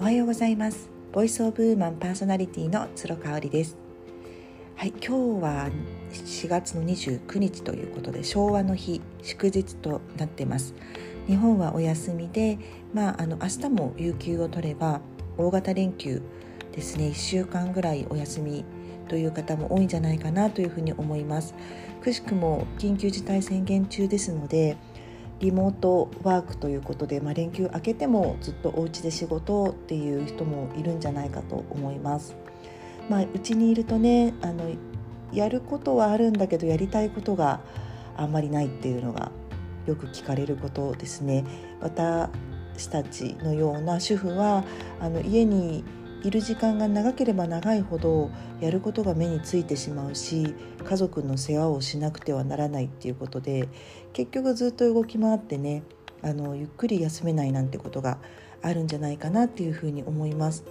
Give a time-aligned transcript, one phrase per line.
[0.00, 0.88] おはようございます。
[1.12, 3.76] ボイスオブウーマンパーソナリティの鶴香織です。
[4.76, 5.70] はい今日は
[6.12, 10.72] 4月の29日ということで昭和の日祝日となってます。
[11.26, 12.60] 日本はお休みで
[12.94, 15.00] まああの明日も有給を取れば
[15.36, 16.22] 大型連休
[16.70, 17.08] ですね。
[17.08, 18.64] 1週間ぐらいお休み
[19.08, 21.56] という方も多いんじゃないかなというふうに思います。
[22.02, 24.76] くしくも緊急事態宣言中ですので
[25.40, 32.36] リモートワークということで、まあ、連休明けてもずっとお家で仕事っていう人もいるんじゃないかと思います。
[33.08, 34.64] まあ、家にいるとねあの
[35.32, 37.60] やることはあるんだけどやりたいことが
[38.16, 39.30] あんまりないっていうのが
[39.86, 41.44] よく聞かれることですね。
[41.80, 44.64] 私たちのような主婦は
[45.00, 45.84] あの家に
[46.24, 50.54] いる時間が長ければ長いほどやることが目についてしまうし
[50.84, 53.68] 家族の世話をしなくてはならないっていうことで
[54.12, 55.82] 結局ずっと動き回ってね
[56.22, 58.18] あのゆっくり休めないなんてことが
[58.62, 60.64] あるんじゃないかなっていうふうに思います。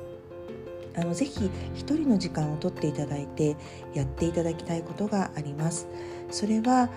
[0.97, 3.55] あのぜひ一人の時間をとっていただいて
[3.93, 5.87] やっていただきたいことがあります。
[6.31, 6.89] それは、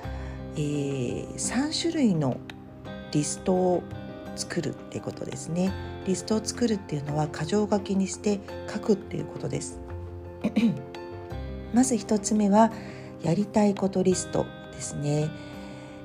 [0.56, 2.38] えー、3種類の
[3.12, 3.82] リストを
[4.36, 5.72] 作るってことですね。
[6.06, 8.40] リストを作るっていうのは箇条書きにして
[8.72, 9.80] 書くっていうことです。
[11.74, 12.72] まず1つ目は
[13.22, 15.28] やりたいことリストですね。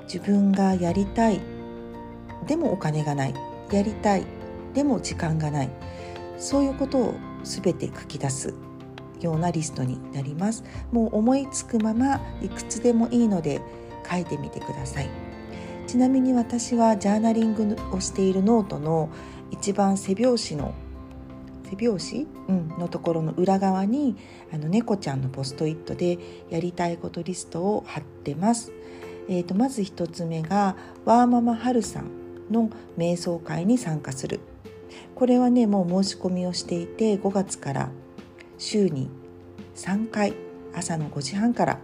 [0.03, 1.41] 自分がやりたい
[2.47, 3.33] でもお金がない。
[3.71, 4.25] やりたい
[4.73, 5.69] でも時間がない。
[6.37, 8.53] そういうことを全て書き出す
[9.21, 10.63] ようなリストになります。
[10.91, 13.61] もう思いつくままいくつでもいいので
[14.09, 15.24] 書いてみてください。
[15.87, 19.09] ちなみに私はジャーナリングをしているノートの
[19.51, 20.73] 一番背表紙の
[21.65, 24.15] 背表紙、うん、のところの裏側に
[24.53, 26.17] あの猫ちゃんのポストイットで
[26.49, 28.71] やりたいことリストを貼ってます。
[29.27, 32.11] えーと、まず1つ目がワーママハルさん
[32.51, 34.39] の瞑想会に参加する
[35.15, 37.89] これはねもう申し込みをしていて5月から
[38.59, 39.09] 週に
[39.75, 40.33] 3回
[40.75, 41.79] 朝の5時半から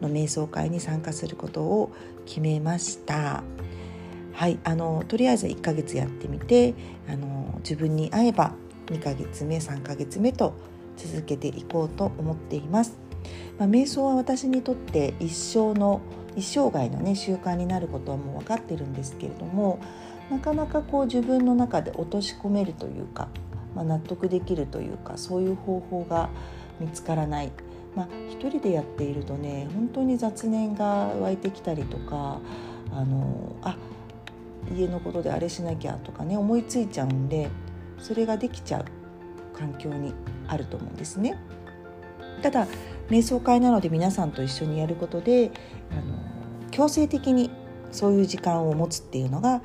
[0.00, 1.92] の瞑想会に参加することを
[2.26, 3.42] 決めました。
[4.32, 6.74] はいあのとりあえず1ヶ月やってみて
[7.08, 8.54] あの自分に合えば
[8.86, 10.54] 2ヶ月目3ヶ月目と
[10.96, 12.96] 続けていこうと思っています。
[13.58, 16.00] まあ、瞑想は私にとって一生の
[16.36, 19.78] 一生涯のね習慣になることはもう分かってるんですけれども
[20.30, 23.28] なかなかこう自分の中で落とし込めるというか、
[23.74, 26.30] まあ、納得できるというかそういう方法が
[26.78, 27.52] 見つからない。
[27.96, 32.40] まあ、一人でやっているとね本当に雑念が湧いてきたりとか
[32.92, 33.76] あのあ
[34.72, 37.50] 家のことであれしなきゃとかね思いついちゃうんで
[37.98, 38.84] それができちゃう
[39.56, 40.14] 環境に
[40.46, 41.38] あると思うんですね。
[42.42, 42.66] ただ
[43.08, 45.50] 瞑想会なので皆さんと一緒にやることで
[45.90, 47.50] あの強制的に
[47.90, 49.62] そういう時間を持つっていうのが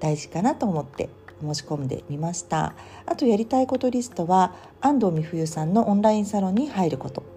[0.00, 1.08] 大事かなと思って
[1.40, 2.74] 申し込んでみました
[3.06, 7.33] あとやりたいことリストは安藤美冬さんのオンラインサロンに入ること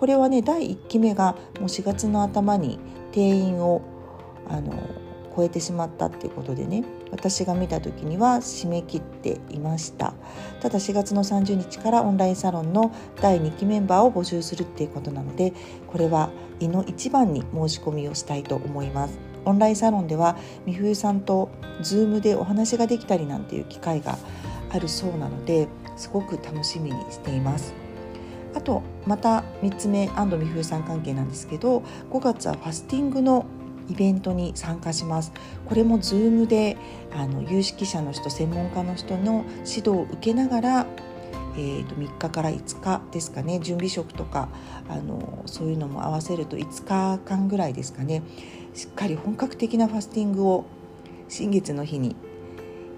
[0.00, 2.78] これはね第1期目がもう4月の頭に
[3.12, 3.82] 定員を
[4.48, 4.72] あの
[5.36, 10.14] 超えてしまったっていうことでね私が見た時には締め切っていました。
[10.60, 15.52] ただ4月の30日からオンラインサロンの第2期メンバーを募集するっていうことなので
[15.86, 16.30] これは
[16.60, 19.18] 胃の一番に申し込みをしたいと思います。
[19.44, 21.50] オンラインサロンでは美冬さんと
[21.82, 24.18] Zoom でお話ができたりなんていう機会が
[24.70, 27.74] あるそうなのですごく楽しみにしています。
[28.54, 33.46] あとまた3つ目安藤美冬さん関係なんですけど5月はファスティングの
[33.88, 35.32] イベントに参加します。
[35.66, 36.76] これも Zoom で
[37.12, 40.86] あの有識者の人専門家の人の指導を受けながら
[41.56, 44.48] えー、と3日から5日ですかね準備食とか
[44.88, 48.22] あのそういうのも合わせると5日間ぐらいですかね
[48.72, 50.64] しっかり本格的なファスティングを
[51.28, 52.14] 新月の日に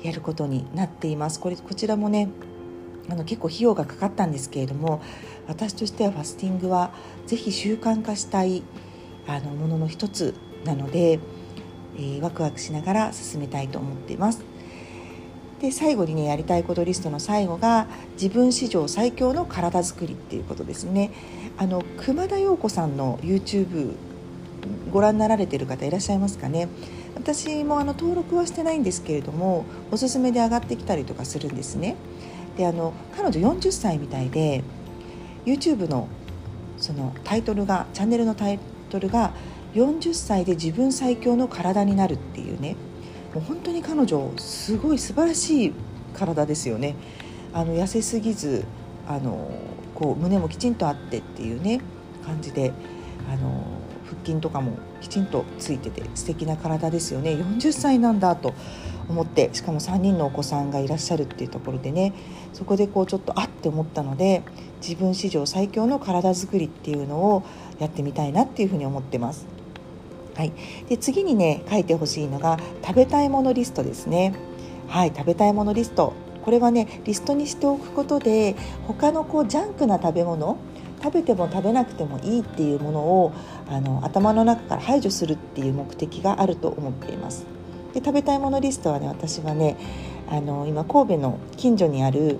[0.02, 1.38] やることになっています。
[1.38, 2.28] これこちらもね
[3.08, 5.02] あの結構費用がかかったんですけれども
[5.48, 6.92] 私としてはファスティングは
[7.26, 8.62] 是非習慣化したい
[9.26, 11.18] あのものの一つなので、
[11.96, 14.44] えー、ワクワクしながら進めたいと思っています。
[15.60, 21.12] で最後にねやりたいことリストの最後が自分史上最強の体づくりっていうことですね。
[21.56, 23.94] あの熊田曜子さんの YouTube
[24.92, 26.68] ご覧になられてる方いらっしゃいますかね
[27.14, 31.96] 私もあの登録はしてないんですけれどもおすすめで上がってきたりとかするんですね
[32.56, 34.62] であの彼女40歳みたいで
[35.44, 36.08] YouTube の
[36.78, 38.58] そのタイトルがチャンネルのタイ
[38.90, 39.32] トルが
[39.74, 42.76] 40歳で自分最強の体になるっていうね。
[43.34, 45.72] もう本当に彼女すごい素晴らしい
[46.14, 46.94] 体ですよね。
[47.54, 48.64] あの痩せすぎず
[49.08, 49.50] あの
[49.94, 51.80] こう胸もきちんとあってっていうね
[52.24, 52.72] 感じで
[53.32, 53.64] あの
[54.12, 58.54] 腹筋とかもきちんとついてて素敵な体ですよね40歳なんだと
[59.08, 62.12] 思ってしかも3人のお子さんがいらっしゃるっていうところでね
[62.52, 64.42] そこでこうちょっとあって思ったので
[64.80, 67.42] 自分史上最強の体づくりっていうのを
[67.78, 69.46] やってみたいなっていうふうに思ってます。
[70.34, 70.52] はい、
[70.88, 74.34] で次にね書いてほしいのが食べたいものリストですね。
[74.88, 78.56] はい食べたいものリストこれはねリストにしておくことで
[78.86, 80.58] 他のこうジャンクな食べ物
[81.02, 83.32] 食べても食べなくてもいいっていうものを
[83.68, 87.46] あの頭の中から排除するっていう目的があると思っています。
[87.92, 89.76] で食べたいものリストはね私はね
[90.30, 92.38] あの今神戸の近所にある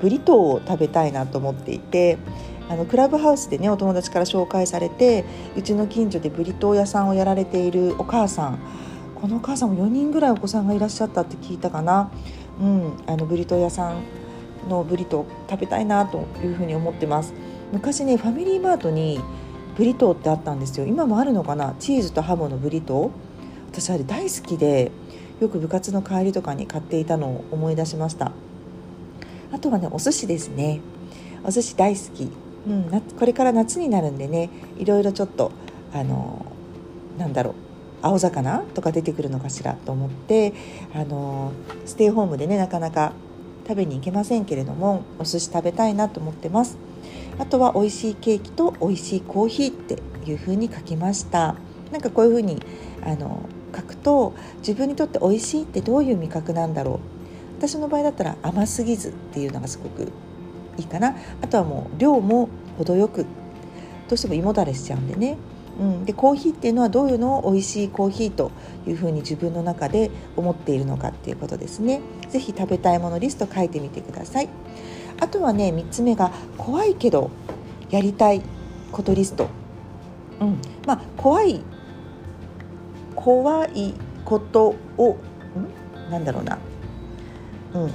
[0.00, 2.18] ブリトーを食べたいなと思っていて
[2.68, 5.24] あのクラブハウスでねお友達から紹介されて
[5.56, 8.58] うちの近所でブリトー屋さんをやられているお母さん
[9.20, 12.10] このお母さんも4人ぐらいお子さんがいらっしゃったって聞いたかな、
[12.60, 14.02] うん、あのブリトー屋さん
[14.68, 17.32] のブリトー食べたいなというふうに思ってます。
[17.72, 19.20] 昔ねファミリーマートに
[19.76, 20.86] ブリトーってあったんですよ。
[20.86, 21.74] 今もあるのかな？
[21.78, 23.10] チーズとハムのブリトー？
[23.72, 24.92] 私あれ大好きで
[25.40, 28.32] よく部活の帰りとかに買っていたのを思い出しました。
[29.52, 30.80] あとはねお寿司ですね。
[31.44, 32.30] お寿司大好き、
[32.68, 35.50] うん、これから夏になるんでねいろいろちょっと
[35.92, 36.46] あの
[37.18, 37.54] なんだろう
[38.02, 40.52] 青魚とか出てくるのかしらと思って
[40.94, 41.52] あの
[41.84, 43.12] ステイホームでねなかなか
[43.66, 46.76] 食べに行けませんけれどもお寿司食べたいなと思ってます。
[47.38, 49.98] あとは美味しいケーキと美味しいコーヒーって
[50.30, 51.54] いう風に書きました。
[51.90, 52.62] なんかこういう風に
[53.04, 53.40] あの
[53.74, 56.98] 書くと自分にとって美味しいってどういう味覚なんだろう。
[57.58, 60.12] 私の場合だったら甘すぎずっていうのがすごく
[60.76, 61.16] いいかな。
[61.40, 62.48] あとはもう量も
[62.78, 63.24] 程よく
[64.08, 65.36] どうしても胃もたれしちゃうんでね。
[65.80, 68.50] うん、でコーヒーっていうのはどういうのを美味しいコーヒーと
[68.86, 72.00] いうふうに自分の中で思っているのかっていうことですね。
[72.28, 74.48] 是非食べたいものリスト書いてみてください。
[75.20, 77.30] あとはね3つ目が怖いけど
[77.90, 78.42] やりたい
[78.92, 79.48] ことリスト。
[80.40, 80.58] うん。
[80.86, 81.62] まあ怖い
[83.14, 83.94] 怖い
[84.24, 85.16] ことを
[86.08, 86.10] ん？
[86.10, 86.58] なんだろうな。
[87.74, 87.90] うんうん。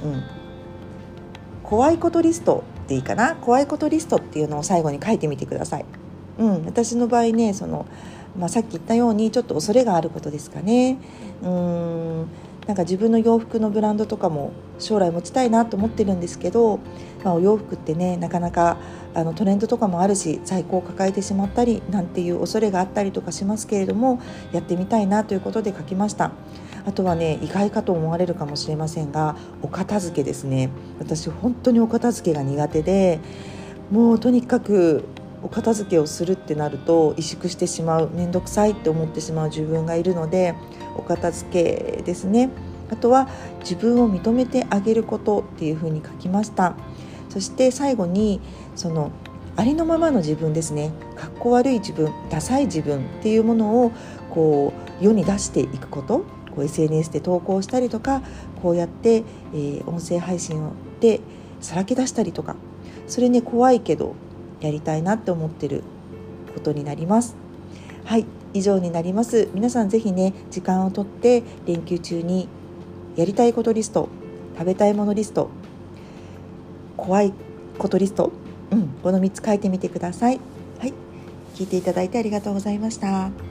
[1.62, 3.36] 怖いことリストっていいかな？
[3.36, 5.84] 怖いことリストっていうのを最後に書いてみてください。
[6.38, 7.86] うん、私の場合ねその、
[8.38, 10.98] まあ、さっき言ったようにちょっと恐れがあることですかね。
[11.42, 12.26] うん。
[12.68, 16.80] なんか自分の洋服のブランドとかも将来持ちたいなと思ってるんですけど、
[17.24, 18.76] まあ、お洋服ってねなかなか
[19.14, 24.20] あのトレンドとかもあるし在庫を抱えてしまったりなんていう恐れがあったりとかしますけれども
[24.52, 26.30] やってみたいなということで書きました。
[26.84, 30.68] あとはね意外かと思われるかもしれませんがお片付けですね。
[30.98, 33.18] 私本当にお片付けが苦手で
[33.90, 35.04] もうとにかく
[35.42, 40.54] お片付けをするってなると萎縮してしまう面倒くさいって思ってしまう自分がいるので
[40.96, 42.50] お片付けですね。
[42.90, 43.28] あとは
[43.60, 46.74] 自分を認めてあげることっていうふうに書きました。
[47.28, 48.40] そして最後に
[48.74, 49.10] その
[49.56, 50.92] ありのままの自分ですね。
[51.14, 53.92] かっこ悪い自分ダサい自分っていうものを
[54.30, 56.24] こう世に出していくこと。
[56.54, 58.22] こう SNS で投稿したりとか
[58.62, 60.60] こうやって、えー、音声配信
[61.00, 61.20] で
[61.60, 62.56] さらけ出したりとか。
[63.06, 64.14] それね怖いけど
[64.60, 65.82] やりたいなって思ってる
[66.54, 67.36] ことになります
[68.04, 72.48] はい以上になります皆さんぜひね時間をとって連休中に
[73.16, 74.08] やりたいことリスト
[74.56, 75.50] 食べたいものリスト
[76.96, 77.32] 怖い
[77.78, 78.32] ことリスト、
[78.72, 80.40] うん、この3つ書いてみてください。
[80.78, 80.92] はい、
[81.54, 83.47] 聞いていただいてありがとうございました。